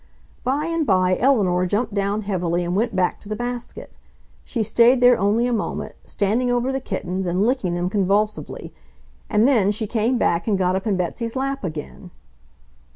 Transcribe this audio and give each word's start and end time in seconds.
By 0.43 0.65
and 0.65 0.83
by 0.83 1.15
Eleanor 1.19 1.67
jumped 1.67 1.93
down 1.93 2.23
heavily 2.23 2.63
and 2.65 2.75
went 2.75 2.95
back 2.95 3.19
to 3.19 3.29
the 3.29 3.35
basket. 3.35 3.91
She 4.43 4.63
stayed 4.63 4.99
there 4.99 5.15
only 5.15 5.45
a 5.45 5.53
moment, 5.53 5.93
standing 6.05 6.49
over 6.49 6.71
the 6.71 6.81
kittens 6.81 7.27
and 7.27 7.45
licking 7.45 7.75
them 7.75 7.87
convulsively, 7.87 8.73
and 9.29 9.47
then 9.47 9.69
she 9.71 9.85
came 9.85 10.17
back 10.17 10.47
and 10.47 10.57
got 10.57 10.75
up 10.75 10.87
in 10.87 10.97
Betsy's 10.97 11.35
lap 11.35 11.63
again. 11.63 12.09